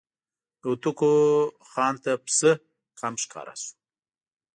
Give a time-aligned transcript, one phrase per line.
[0.59, 1.11] د هوتکو
[1.71, 2.51] خان ته پسه
[2.99, 3.73] کم ښکاره شو.